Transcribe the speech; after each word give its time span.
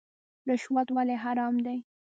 رشوت 0.49 0.87
ولې 0.97 1.15
حرام 1.23 1.55
دی؟ 1.65 1.77